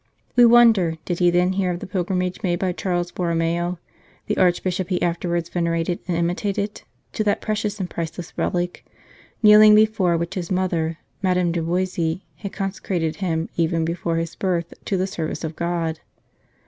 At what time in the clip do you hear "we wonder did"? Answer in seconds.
0.35-1.19